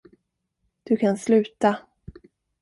Du 0.83 0.97
kan 0.97 1.17
sluta. 1.17 1.87